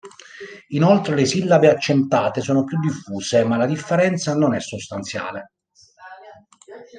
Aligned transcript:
Inoltre, 0.69 1.13
le 1.13 1.27
sillabe 1.27 1.69
accentate 1.69 2.41
sono 2.41 2.63
più 2.63 2.79
diffuse, 2.79 3.43
ma 3.43 3.55
la 3.55 3.67
differenza 3.67 4.33
non 4.35 4.55
è 4.55 4.59
sostanziale. 4.59 5.51